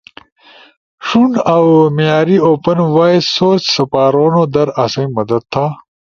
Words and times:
ݜون 1.05 1.31
اؤ 1.55 1.67
معیاری 1.95 2.37
اوپن 2.47 2.77
وائس 2.95 3.25
سورس 3.35 3.63
سپارونو 3.75 4.41
در 4.53 4.67
آسئی 4.83 5.05
مدد 5.17 5.41
تھا۔ 5.51 5.65